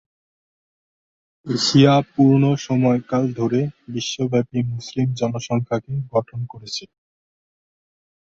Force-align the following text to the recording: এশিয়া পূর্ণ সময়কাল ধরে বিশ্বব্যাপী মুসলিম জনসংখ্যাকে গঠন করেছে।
এশিয়া 1.47 1.93
পূর্ণ 2.13 2.43
সময়কাল 2.65 3.23
ধরে 3.33 3.59
বিশ্বব্যাপী 3.87 4.59
মুসলিম 4.71 5.07
জনসংখ্যাকে 5.19 5.93
গঠন 6.13 6.39
করেছে। 6.51 6.83